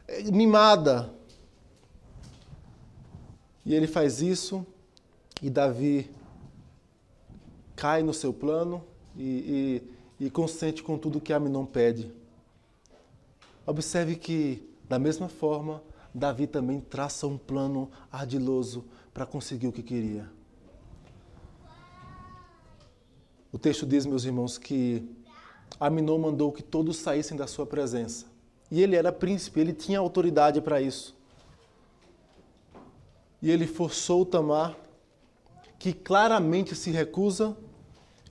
[0.08, 1.14] eh, mimada.
[3.66, 4.66] E ele faz isso
[5.42, 6.10] e Davi
[7.76, 8.84] cai no seu plano
[9.16, 9.82] e,
[10.20, 12.12] e, e consente com tudo que Aminon pede.
[13.66, 19.84] Observe que, da mesma forma, Davi também traça um plano ardiloso para conseguir o que
[19.84, 20.30] queria.
[23.52, 25.04] O texto diz, meus irmãos, que
[25.80, 28.26] Aminon mandou que todos saíssem da sua presença.
[28.70, 31.16] E ele era príncipe, ele tinha autoridade para isso.
[33.42, 34.78] E ele forçou Tamar,
[35.78, 37.58] que claramente se recusa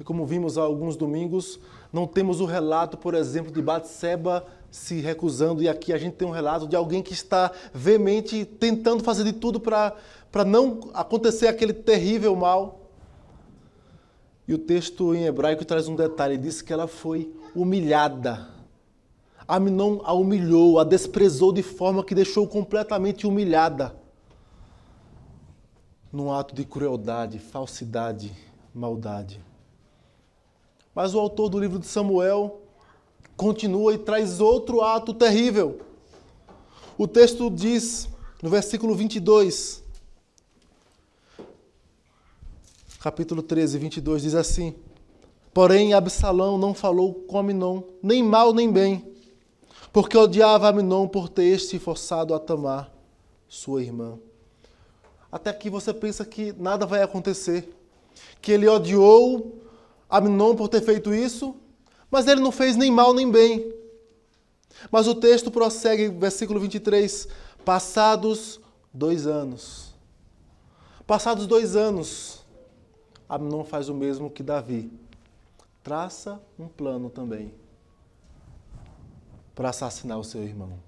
[0.00, 1.60] e como vimos há alguns domingos,
[1.92, 6.26] não temos o relato, por exemplo, de Batseba se recusando, e aqui a gente tem
[6.26, 11.72] um relato de alguém que está veemente tentando fazer de tudo para não acontecer aquele
[11.72, 12.80] terrível mal.
[14.46, 18.48] E o texto em hebraico traz um detalhe, diz que ela foi humilhada.
[19.46, 23.94] Aminon a humilhou, a desprezou de forma que deixou completamente humilhada.
[26.12, 28.32] Num ato de crueldade, falsidade,
[28.74, 29.40] maldade.
[30.94, 32.62] Mas o autor do livro de Samuel
[33.40, 35.80] continua e traz outro ato terrível.
[36.98, 38.06] O texto diz,
[38.42, 39.82] no versículo 22,
[43.00, 44.74] capítulo 13, 22, diz assim:
[45.54, 49.10] Porém, Absalão não falou com Aminon, nem mal nem bem,
[49.90, 52.92] porque odiava Aminon por ter se forçado a Tamar,
[53.48, 54.18] sua irmã.
[55.32, 57.74] Até aqui você pensa que nada vai acontecer,
[58.42, 59.58] que ele odiou
[60.10, 61.54] Amnon por ter feito isso,
[62.10, 63.72] mas ele não fez nem mal nem bem.
[64.90, 67.28] Mas o texto prossegue, versículo 23,
[67.64, 68.60] passados
[68.92, 69.94] dois anos.
[71.06, 72.44] Passados dois anos,
[73.28, 74.90] Amnon faz o mesmo que Davi.
[75.82, 77.52] Traça um plano também
[79.54, 80.78] para assassinar o seu irmão.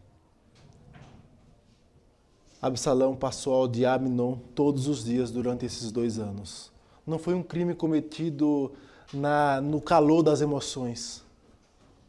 [2.61, 6.71] Absalão passou a odiar Amnon todos os dias durante esses dois anos.
[7.05, 8.73] Não foi um crime cometido
[9.13, 11.23] na, no calor das emoções.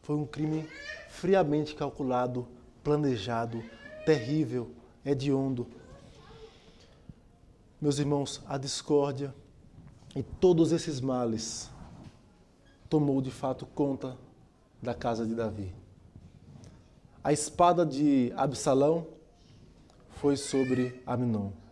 [0.02, 0.68] Foi um crime
[1.08, 2.46] friamente calculado,
[2.82, 3.62] planejado,
[4.04, 4.70] terrível,
[5.04, 5.66] hediondo.
[7.80, 9.34] Meus irmãos, a discórdia
[10.14, 11.70] e todos esses males
[12.88, 14.16] tomou de fato conta
[14.82, 15.74] da casa de Davi.
[17.22, 19.06] A espada de Absalão
[20.10, 21.63] foi sobre Aminon.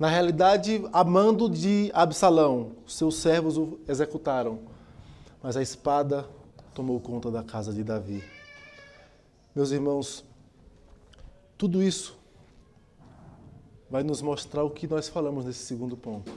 [0.00, 4.60] Na realidade, a mando de Absalão, seus servos o executaram,
[5.42, 6.26] mas a espada
[6.72, 8.24] tomou conta da casa de Davi.
[9.54, 10.24] Meus irmãos,
[11.58, 12.18] tudo isso
[13.90, 16.32] vai nos mostrar o que nós falamos nesse segundo ponto: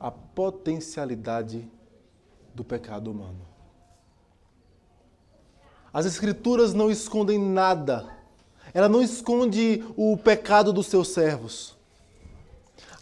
[0.00, 1.70] a potencialidade
[2.54, 3.46] do pecado humano.
[5.92, 8.08] As Escrituras não escondem nada,
[8.72, 11.74] ela não esconde o pecado dos seus servos.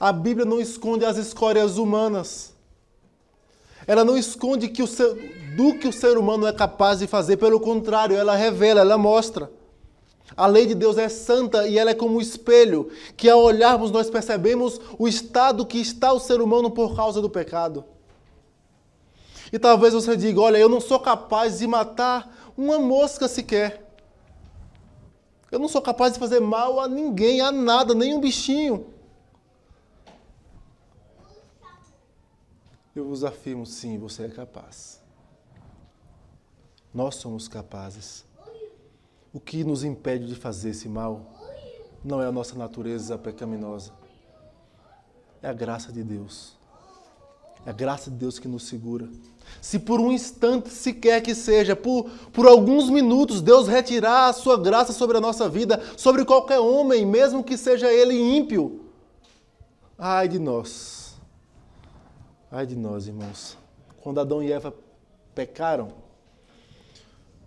[0.03, 2.53] A Bíblia não esconde as escórias humanas.
[3.87, 7.61] Ela não esconde que ser, do que o ser humano é capaz de fazer, pelo
[7.61, 9.49] contrário, ela revela, ela mostra.
[10.37, 13.93] A lei de Deus é santa e ela é como um espelho, que ao olharmos
[13.93, 17.85] nós percebemos o estado que está o ser humano por causa do pecado.
[19.53, 23.89] E talvez você diga: olha, eu não sou capaz de matar uma mosca sequer.
[25.49, 28.91] Eu não sou capaz de fazer mal a ninguém, a nada, nem um bichinho.
[32.95, 35.01] Eu vos afirmo, sim, você é capaz.
[36.93, 38.25] Nós somos capazes.
[39.33, 41.25] O que nos impede de fazer esse mal
[42.05, 43.93] não é a nossa natureza pecaminosa.
[45.41, 46.55] É a graça de Deus.
[47.65, 49.09] É a graça de Deus que nos segura.
[49.61, 54.59] Se por um instante sequer que seja, por, por alguns minutos, Deus retirar a sua
[54.59, 58.85] graça sobre a nossa vida, sobre qualquer homem, mesmo que seja ele ímpio,
[59.97, 61.02] ai de nós.
[62.55, 63.57] Ai de nós, irmãos.
[64.03, 64.75] Quando Adão e Eva
[65.35, 65.95] pecaram,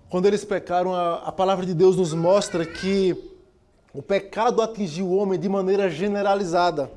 [0.10, 3.16] quando eles pecaram, a, a palavra de Deus nos mostra que
[3.94, 6.90] o pecado atingiu o homem de maneira generalizada.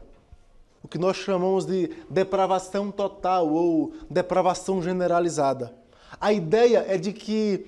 [0.83, 5.75] O que nós chamamos de depravação total ou depravação generalizada.
[6.19, 7.67] A ideia é de que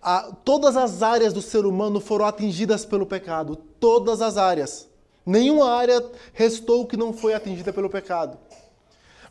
[0.00, 3.56] a, todas as áreas do ser humano foram atingidas pelo pecado.
[3.80, 4.88] Todas as áreas.
[5.26, 6.00] Nenhuma área
[6.32, 8.38] restou que não foi atingida pelo pecado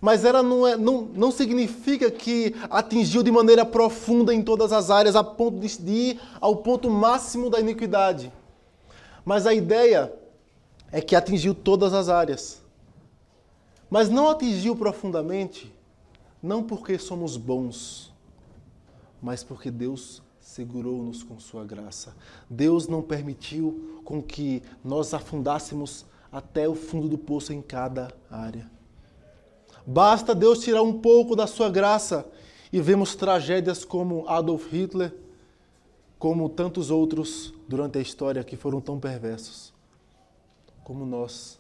[0.04, 4.90] mas ela não, é, não, não significa que atingiu de maneira profunda em todas as
[4.90, 8.30] áreas, a ponto de ir ao ponto máximo da iniquidade.
[9.24, 10.14] Mas a ideia
[10.92, 12.62] é que atingiu todas as áreas.
[13.90, 15.74] Mas não atingiu profundamente,
[16.42, 18.12] não porque somos bons,
[19.22, 22.14] mas porque Deus segurou-nos com sua graça.
[22.50, 28.70] Deus não permitiu com que nós afundássemos até o fundo do poço em cada área.
[29.86, 32.26] Basta Deus tirar um pouco da sua graça
[32.72, 35.14] e vemos tragédias como Adolf Hitler,
[36.18, 39.74] como tantos outros durante a história que foram tão perversos,
[40.84, 41.60] como nós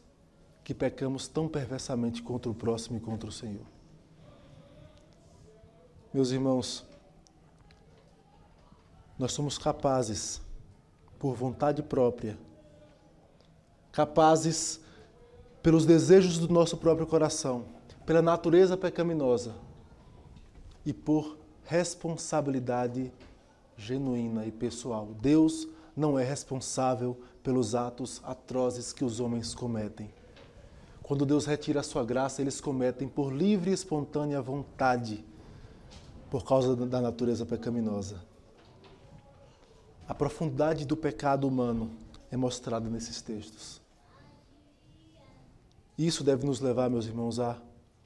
[0.63, 3.65] que pecamos tão perversamente contra o próximo e contra o Senhor.
[6.13, 6.85] Meus irmãos,
[9.19, 10.41] nós somos capazes,
[11.19, 12.37] por vontade própria,
[13.91, 14.79] capazes
[15.61, 17.65] pelos desejos do nosso próprio coração,
[18.05, 19.55] pela natureza pecaminosa
[20.85, 23.11] e por responsabilidade
[23.77, 25.07] genuína e pessoal.
[25.21, 30.09] Deus não é responsável pelos atos atrozes que os homens cometem.
[31.01, 35.23] Quando Deus retira a sua graça, eles cometem por livre e espontânea vontade,
[36.29, 38.23] por causa da natureza pecaminosa.
[40.07, 41.91] A profundidade do pecado humano
[42.31, 43.81] é mostrada nesses textos.
[45.97, 47.57] Isso deve nos levar, meus irmãos, a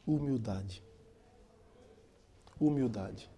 [0.07, 0.81] Humildade.
[2.59, 3.29] Humildade.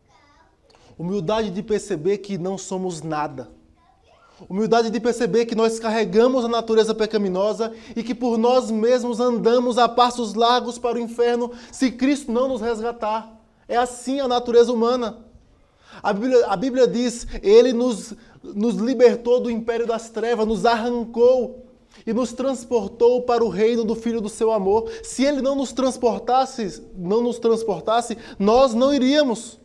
[0.99, 3.49] Humildade de perceber que não somos nada.
[4.47, 9.79] Humildade de perceber que nós carregamos a natureza pecaminosa e que por nós mesmos andamos
[9.79, 13.35] a passos largos para o inferno se Cristo não nos resgatar.
[13.67, 15.25] É assim a natureza humana.
[16.03, 21.68] A Bíblia, a Bíblia diz: Ele nos, nos libertou do império das trevas, nos arrancou
[22.05, 24.89] e nos transportou para o reino do filho do seu amor.
[25.03, 29.59] Se ele não nos transportasse, não nos transportasse, nós não iríamos.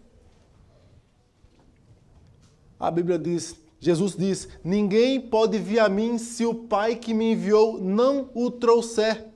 [2.79, 7.33] A Bíblia diz, Jesus diz: "Ninguém pode vir a mim se o Pai que me
[7.33, 9.27] enviou não o trouxer".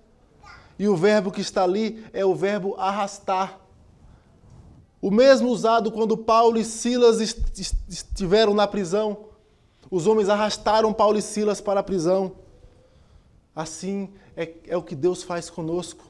[0.78, 3.58] E o verbo que está ali é o verbo arrastar.
[5.00, 7.20] O mesmo usado quando Paulo e Silas
[7.88, 9.26] estiveram na prisão.
[9.90, 12.32] Os homens arrastaram Paulo e Silas para a prisão.
[13.58, 16.08] Assim é, é o que Deus faz conosco.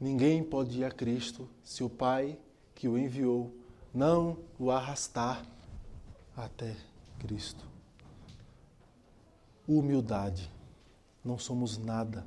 [0.00, 2.36] Ninguém pode ir a Cristo se o Pai
[2.74, 3.54] que o enviou
[3.94, 5.46] não o arrastar
[6.36, 6.74] até
[7.20, 7.64] Cristo.
[9.68, 10.50] Humildade.
[11.24, 12.26] Não somos nada.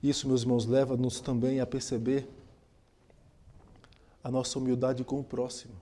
[0.00, 2.30] Isso, meus irmãos, leva-nos também a perceber
[4.22, 5.74] a nossa humildade com o próximo.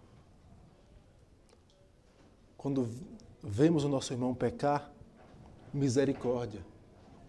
[2.57, 2.89] Quando
[3.45, 4.91] vemos o nosso irmão pecar,
[5.73, 6.65] misericórdia.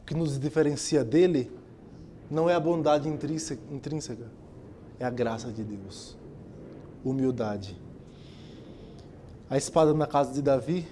[0.01, 1.51] O que nos diferencia dele
[2.31, 4.31] não é a bondade intrínseca,
[4.97, 6.17] é a graça de Deus.
[7.03, 7.79] Humildade.
[9.49, 10.87] A espada na casa de Davi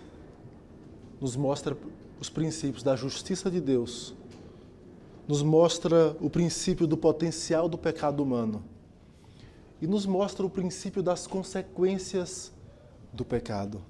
[1.20, 1.76] nos mostra
[2.20, 4.14] os princípios da justiça de Deus,
[5.28, 8.64] nos mostra o princípio do potencial do pecado humano
[9.82, 12.52] e nos mostra o princípio das consequências
[13.12, 13.82] do pecado.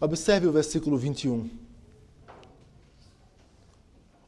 [0.00, 1.50] Observe o versículo 21.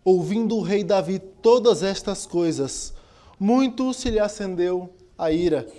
[0.05, 2.93] Ouvindo o rei Davi todas estas coisas,
[3.39, 5.71] muito se lhe acendeu a ira.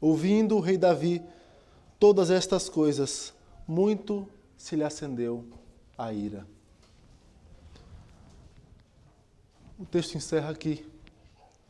[0.00, 1.22] Ouvindo o rei Davi
[1.98, 3.34] todas estas coisas,
[3.68, 4.26] muito
[4.56, 5.44] se lhe acendeu
[5.98, 6.46] a ira.
[9.78, 10.86] O texto encerra aqui,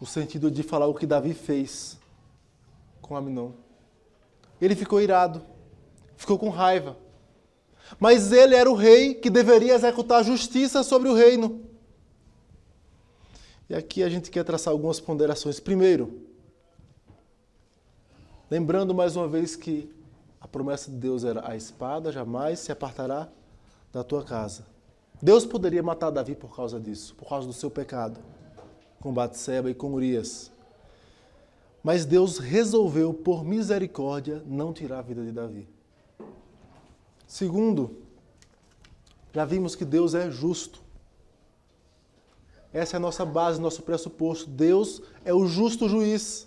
[0.01, 1.99] no sentido de falar o que Davi fez
[3.03, 3.51] com Aminon.
[4.61, 5.43] Ele ficou irado,
[6.17, 6.97] ficou com raiva.
[7.99, 11.61] Mas ele era o rei que deveria executar justiça sobre o reino.
[13.69, 15.59] E aqui a gente quer traçar algumas ponderações.
[15.59, 16.21] Primeiro,
[18.51, 19.93] lembrando mais uma vez que
[20.41, 23.29] a promessa de Deus era: a espada jamais se apartará
[23.93, 24.65] da tua casa.
[25.21, 28.21] Deus poderia matar Davi por causa disso, por causa do seu pecado,
[29.01, 30.53] com Batseba e com Urias.
[31.83, 35.76] Mas Deus resolveu, por misericórdia, não tirar a vida de Davi.
[37.27, 37.97] Segundo,
[39.33, 40.81] já vimos que Deus é justo.
[42.73, 44.49] Essa é a nossa base, nosso pressuposto.
[44.49, 46.47] Deus é o justo juiz.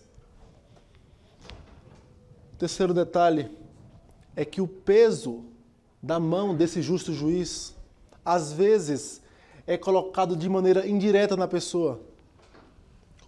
[2.58, 3.52] Terceiro detalhe
[4.36, 5.44] é que o peso
[6.02, 7.76] da mão desse justo juiz,
[8.24, 9.22] às vezes,
[9.68, 12.00] é colocado de maneira indireta na pessoa.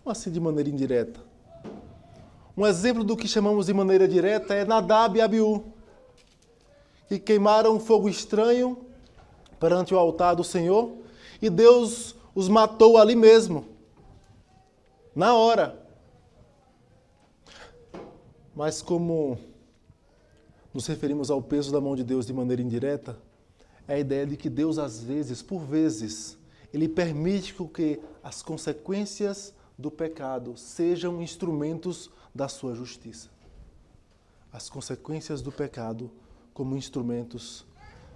[0.01, 1.19] Como assim de maneira indireta?
[2.55, 5.65] Um exemplo do que chamamos de maneira direta é Nadab e Abiú
[7.11, 8.85] e queimaram fogo estranho
[9.59, 10.93] perante o altar do Senhor,
[11.41, 13.65] e Deus os matou ali mesmo,
[15.13, 15.77] na hora.
[18.55, 19.37] Mas como
[20.73, 23.19] nos referimos ao peso da mão de Deus de maneira indireta,
[23.87, 26.37] é a ideia de que Deus, às vezes, por vezes,
[26.73, 33.29] ele permite que as consequências do pecado sejam instrumentos da sua justiça.
[34.51, 36.09] As consequências do pecado
[36.53, 37.65] como instrumentos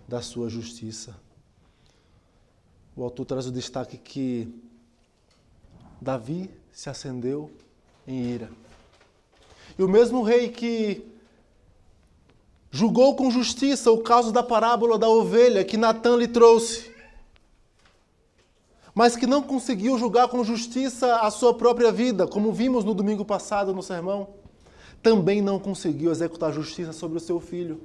[0.07, 1.15] da sua justiça.
[2.95, 4.47] O autor traz o destaque que
[5.99, 7.51] Davi se acendeu
[8.07, 8.49] em ira.
[9.77, 11.05] E o mesmo rei que
[12.71, 16.93] julgou com justiça o caso da parábola da ovelha que Natan lhe trouxe,
[18.93, 23.25] mas que não conseguiu julgar com justiça a sua própria vida, como vimos no domingo
[23.25, 24.29] passado no sermão,
[25.01, 27.81] também não conseguiu executar justiça sobre o seu filho.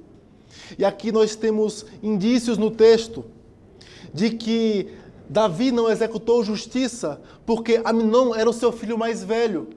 [0.77, 3.25] E aqui nós temos indícios no texto
[4.13, 4.93] de que
[5.29, 9.69] Davi não executou justiça porque Aminon era o seu filho mais velho,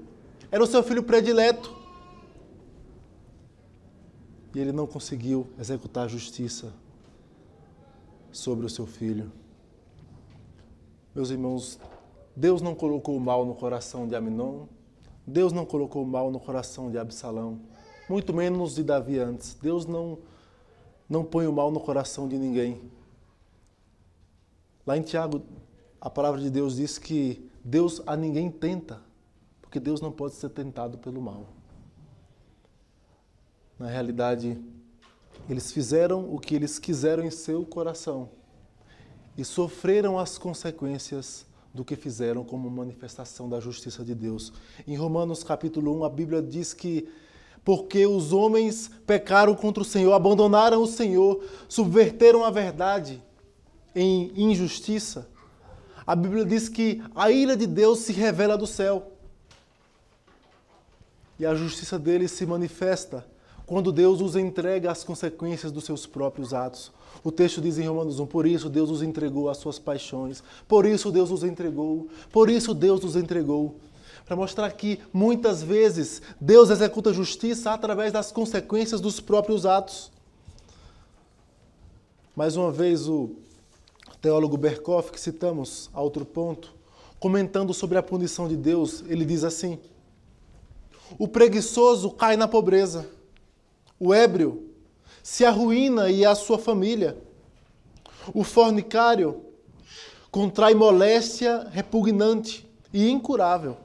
[0.51, 1.75] era o seu filho predileto.
[4.55, 6.73] E ele não conseguiu executar justiça
[8.31, 9.31] sobre o seu filho.
[11.15, 11.79] Meus irmãos,
[12.37, 14.67] Deus não colocou o mal no coração de Aminon,
[15.27, 17.61] Deus não colocou o mal no coração de Absalão,
[18.09, 19.57] muito menos de Davi antes.
[19.61, 20.19] Deus não
[21.09, 22.91] não põe o mal no coração de ninguém.
[24.87, 25.43] Lá em Tiago,
[26.01, 29.01] a palavra de Deus diz que Deus a ninguém tenta,
[29.63, 31.47] porque Deus não pode ser tentado pelo mal.
[33.79, 34.59] Na realidade,
[35.49, 38.29] eles fizeram o que eles quiseram em seu coração
[39.37, 44.53] e sofreram as consequências do que fizeram como manifestação da justiça de Deus.
[44.87, 47.09] Em Romanos capítulo 1, a Bíblia diz que
[47.65, 53.23] porque os homens pecaram contra o Senhor, abandonaram o Senhor, subverteram a verdade
[53.95, 55.29] em injustiça.
[56.07, 59.13] A Bíblia diz que a ira de Deus se revela do céu.
[61.39, 63.27] E a justiça dele se manifesta
[63.67, 66.93] quando Deus os entrega às consequências dos seus próprios atos.
[67.23, 70.85] O texto diz em Romanos 1: Por isso Deus os entregou às suas paixões, por
[70.85, 73.77] isso Deus os entregou, por isso Deus os entregou
[74.25, 80.11] para mostrar que muitas vezes Deus executa justiça através das consequências dos próprios atos.
[82.35, 83.31] Mais uma vez, o
[84.21, 86.75] teólogo Berkoff, que citamos a outro ponto,
[87.21, 89.79] comentando sobre a punição de Deus, ele diz assim:
[91.19, 93.07] O preguiçoso cai na pobreza,
[94.01, 94.71] o ébrio
[95.23, 97.17] se arruína e a sua família,
[98.33, 99.43] o fornicário
[100.31, 103.84] contrai moléstia repugnante e incurável.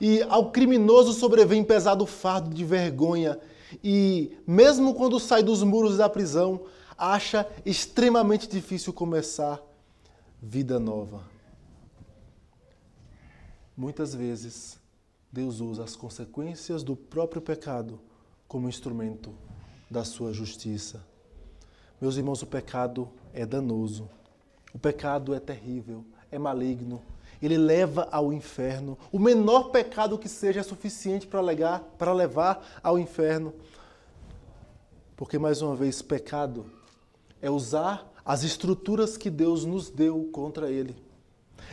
[0.00, 3.38] E ao criminoso sobrevém pesado fardo de vergonha,
[3.82, 6.62] e mesmo quando sai dos muros da prisão,
[6.96, 9.62] acha extremamente difícil começar
[10.42, 11.22] vida nova.
[13.76, 14.78] Muitas vezes,
[15.30, 18.00] Deus usa as consequências do próprio pecado
[18.48, 19.32] como instrumento
[19.90, 21.04] da sua justiça.
[22.00, 24.08] Meus irmãos, o pecado é danoso.
[24.74, 27.02] O pecado é terrível, é maligno.
[27.40, 28.98] Ele leva ao inferno.
[29.12, 33.54] O menor pecado que seja é suficiente para levar, ao inferno.
[35.16, 36.66] Porque, mais uma vez, pecado
[37.40, 40.96] é usar as estruturas que Deus nos deu contra ele.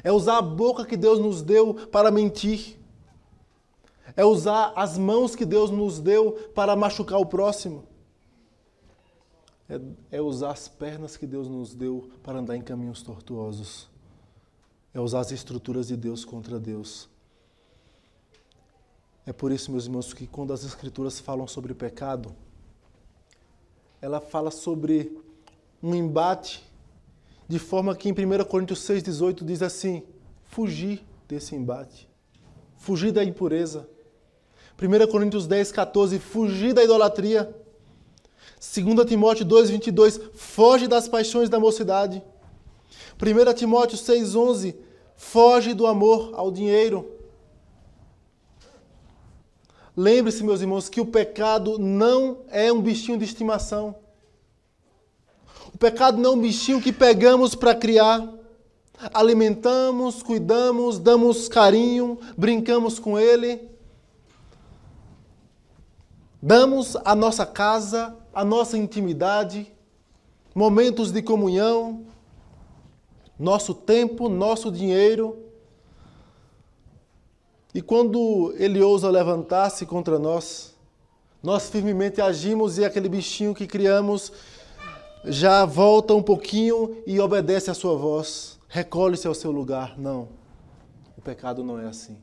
[0.03, 2.77] É usar a boca que Deus nos deu para mentir.
[4.15, 7.83] É usar as mãos que Deus nos deu para machucar o próximo.
[9.67, 9.79] É,
[10.11, 13.89] é, usar as pernas que Deus nos deu para andar em caminhos tortuosos.
[14.95, 17.09] É usar as estruturas de Deus contra Deus.
[19.25, 22.33] É por isso, meus irmãos, que quando as Escrituras falam sobre pecado,
[24.01, 25.21] ela fala sobre
[25.83, 26.63] um embate,
[27.45, 30.01] de forma que em 1 Coríntios 6,18 diz assim:
[30.45, 32.07] fugir desse embate,
[32.77, 33.89] fugir da impureza.
[34.81, 37.53] 1 Coríntios 10, 14, fugir da idolatria.
[38.61, 42.23] 2 Timóteo 2, 22, foge das paixões da mocidade.
[43.21, 44.84] 1 Timóteo 6, 11,
[45.15, 47.11] foge do amor ao dinheiro.
[49.95, 53.95] Lembre-se, meus irmãos, que o pecado não é um bichinho de estimação.
[55.73, 58.27] O pecado não é um bichinho que pegamos para criar.
[59.13, 63.69] Alimentamos, cuidamos, damos carinho, brincamos com ele.
[66.41, 69.71] Damos a nossa casa, a nossa intimidade,
[70.53, 72.05] momentos de comunhão,
[73.37, 75.37] nosso tempo, nosso dinheiro.
[77.73, 80.73] E quando ele ousa levantar-se contra nós,
[81.43, 84.31] nós firmemente agimos e aquele bichinho que criamos
[85.25, 89.97] já volta um pouquinho e obedece à sua voz, recolhe-se ao seu lugar.
[89.97, 90.29] Não,
[91.17, 92.17] o pecado não é assim.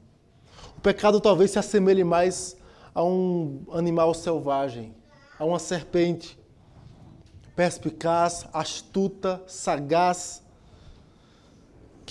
[0.76, 2.56] O pecado talvez se assemelhe mais
[2.94, 4.94] a um animal selvagem,
[5.38, 6.38] a uma serpente,
[7.54, 10.42] perspicaz, astuta, sagaz,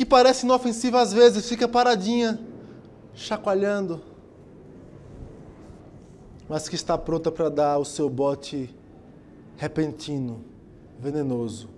[0.02, 2.40] que parece inofensiva às vezes, fica paradinha,
[3.14, 4.02] chacoalhando,
[6.50, 8.76] mas que está pronta para dar o seu bote
[9.58, 10.44] repentino,
[11.00, 11.70] venenoso,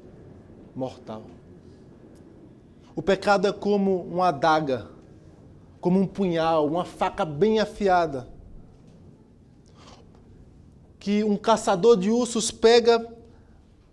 [0.74, 1.24] mortal.
[2.95, 4.88] O pecado é como uma adaga,
[5.82, 8.30] como um punhal, uma faca bem afiada
[10.97, 13.05] que um caçador de ursos pega,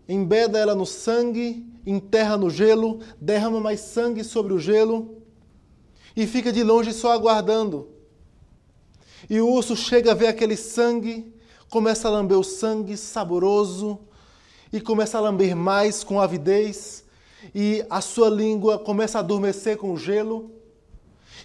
[0.09, 5.23] embeda ela no sangue, enterra no gelo, derrama mais sangue sobre o gelo
[6.17, 7.89] e fica de longe só aguardando.
[9.29, 11.33] E o urso chega a ver aquele sangue,
[11.69, 13.99] começa a lamber o sangue saboroso
[14.73, 17.05] e começa a lamber mais com avidez
[17.55, 20.51] e a sua língua começa a adormecer com o gelo.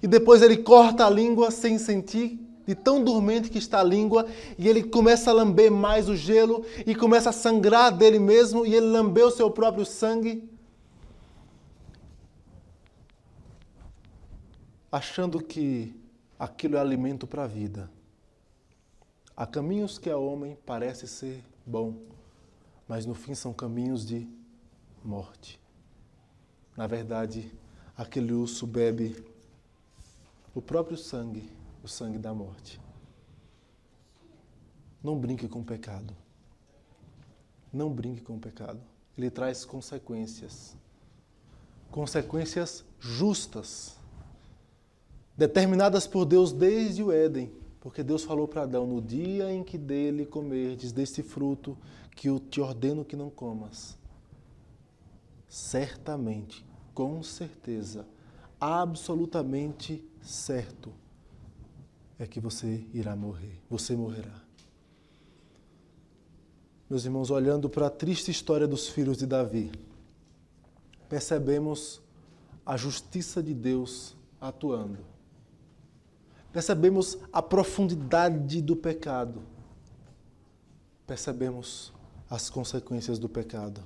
[0.01, 4.25] E depois ele corta a língua sem sentir de tão dormente que está a língua,
[4.57, 8.73] e ele começa a lamber mais o gelo e começa a sangrar dele mesmo, e
[8.73, 10.49] ele lambeu o seu próprio sangue,
[14.91, 15.93] achando que
[16.39, 17.89] aquilo é alimento para a vida.
[19.35, 21.95] Há caminhos que a homem parece ser bom,
[22.87, 24.27] mas no fim são caminhos de
[25.03, 25.59] morte.
[26.77, 27.51] Na verdade,
[27.97, 29.23] aquele urso bebe
[30.53, 31.54] o próprio sangue
[31.85, 32.81] o sangue da morte.
[35.03, 36.15] Não brinque com o pecado.
[37.71, 38.81] Não brinque com o pecado.
[39.15, 40.75] Ele traz consequências.
[41.91, 43.97] Consequências justas,
[45.37, 47.53] determinadas por Deus desde o Éden.
[47.79, 51.77] Porque Deus falou para Adão: No dia em que dele comerdes deste fruto,
[52.15, 53.97] que eu te ordeno que não comas,
[55.47, 58.07] certamente, com certeza,
[58.59, 60.91] absolutamente certo,
[62.17, 64.41] é que você irá morrer, você morrerá.
[66.89, 69.71] Meus irmãos, olhando para a triste história dos filhos de Davi,
[71.09, 72.01] percebemos
[72.65, 74.99] a justiça de Deus atuando.
[76.53, 79.41] Percebemos a profundidade do pecado.
[81.05, 81.91] Percebemos
[82.29, 83.83] as consequências do pecado.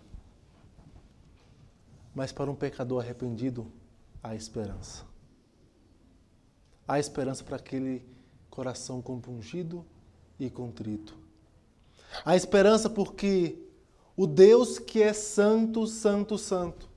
[2.14, 3.72] Mas para um pecador arrependido,
[4.22, 5.04] há esperança.
[6.88, 8.06] Há esperança para aquele
[8.50, 9.86] coração compungido
[10.40, 11.18] e contrito.
[12.26, 13.58] A esperança porque
[14.16, 16.90] o Deus que é santo, santo, santo,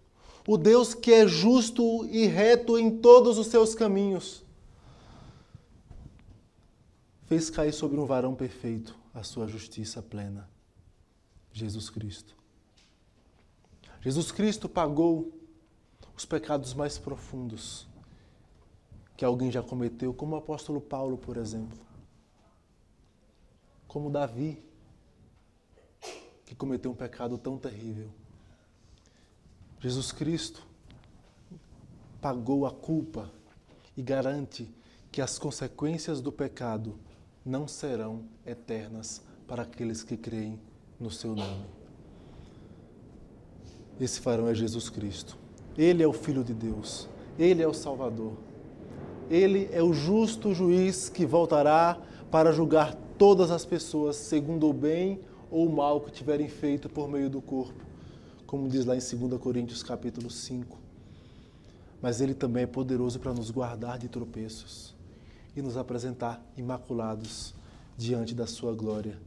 [0.47, 4.45] o Deus que é justo e reto em todos os seus caminhos,
[7.27, 10.49] fez cair sobre um varão perfeito a sua justiça plena,
[11.53, 12.35] Jesus Cristo.
[14.01, 15.33] Jesus Cristo pagou
[16.17, 17.87] os pecados mais profundos
[19.23, 21.79] que alguém já cometeu, como o apóstolo Paulo, por exemplo.
[23.87, 24.61] Como Davi,
[26.45, 28.09] que cometeu um pecado tão terrível.
[29.79, 30.67] Jesus Cristo
[32.21, 33.31] pagou a culpa
[33.97, 34.69] e garante
[35.13, 36.99] que as consequências do pecado
[37.47, 40.59] não serão eternas para aqueles que creem
[40.99, 41.67] no seu nome.
[44.01, 45.39] Esse farão é Jesus Cristo.
[45.79, 47.09] Ele é o Filho de Deus.
[47.39, 48.51] Ele é o Salvador.
[49.33, 51.99] Ele é o justo juiz que voltará
[52.31, 55.21] para julgar todas as pessoas segundo o bem
[55.51, 57.83] ou o mal que tiverem feito por meio do corpo,
[58.47, 60.77] como diz lá em 2 Coríntios capítulo 5.
[62.03, 64.95] Mas ele também é poderoso para nos guardar de tropeços
[65.57, 67.55] e nos apresentar imaculados
[67.97, 69.19] diante da sua glória.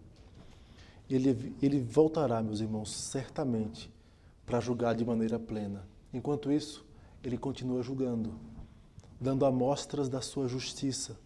[1.10, 3.92] Ele, ele voltará, meus irmãos, certamente
[4.46, 5.84] para julgar de maneira plena.
[6.14, 6.86] Enquanto isso,
[7.24, 8.36] ele continua julgando,
[9.26, 11.18] dando amostras da sua justiça.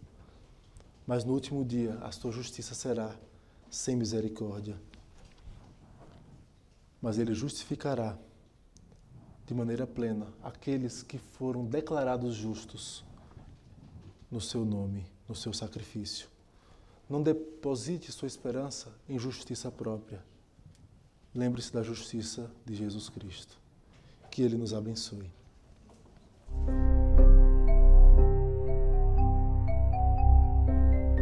[1.06, 3.14] Mas no último dia, a sua justiça será
[3.68, 4.80] sem misericórdia.
[7.02, 8.16] Mas ele justificará
[9.46, 13.04] de maneira plena aqueles que foram declarados justos
[14.30, 16.26] no seu nome, no seu sacrifício.
[17.06, 20.24] Não deposite sua esperança em justiça própria.
[21.34, 23.58] Lembre-se da justiça de Jesus Cristo.
[24.30, 25.30] Que Ele nos abençoe.